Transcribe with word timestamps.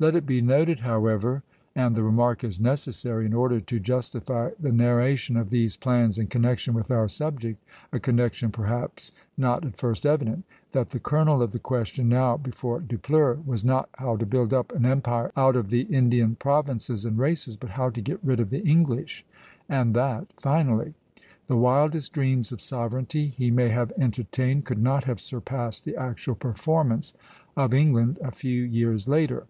Let 0.00 0.16
it 0.16 0.26
be 0.26 0.42
noted, 0.42 0.80
however, 0.80 1.44
and 1.74 1.94
the 1.94 2.02
remark 2.02 2.42
is 2.42 2.60
necessary 2.60 3.24
in 3.26 3.32
order 3.32 3.58
to 3.60 3.80
justify 3.80 4.50
the 4.58 4.72
narration 4.72 5.36
of 5.36 5.48
these 5.50 5.76
plans 5.78 6.18
in 6.18 6.26
connection 6.26 6.74
with 6.74 6.90
our 6.90 7.08
subject, 7.08 7.64
a 7.92 7.98
connection 8.00 8.50
perhaps 8.50 9.12
not 9.38 9.64
at 9.64 9.78
first 9.78 10.04
evident, 10.04 10.44
that 10.72 10.90
the 10.90 10.98
kernel 10.98 11.40
of 11.40 11.52
the 11.52 11.58
question 11.60 12.08
now 12.08 12.36
before 12.36 12.80
Dupleix 12.80 13.46
was 13.46 13.64
not 13.64 13.88
how 13.96 14.16
to 14.16 14.26
build 14.26 14.52
up 14.52 14.72
an 14.74 14.84
empire 14.84 15.30
out 15.36 15.54
of 15.56 15.70
the 15.70 15.82
Indian 15.82 16.34
provinces 16.34 17.04
and 17.06 17.16
races, 17.16 17.56
but 17.56 17.70
how 17.70 17.88
to 17.88 18.02
get 18.02 18.20
rid 18.22 18.40
of 18.40 18.50
the 18.50 18.60
English, 18.66 19.24
and 19.70 19.94
that 19.94 20.26
finally. 20.38 20.92
The 21.46 21.56
wildest 21.56 22.12
dreams 22.12 22.50
of 22.52 22.60
sovereignty 22.60 23.28
he 23.28 23.50
may 23.52 23.68
have 23.68 23.92
entertained 23.96 24.64
could 24.66 24.82
not 24.82 25.04
have 25.04 25.20
surpassed 25.20 25.84
the 25.84 25.96
actual 25.96 26.34
performance 26.34 27.14
of 27.56 27.72
England 27.72 28.18
a 28.20 28.32
few 28.32 28.60
years 28.64 29.06
later. 29.08 29.46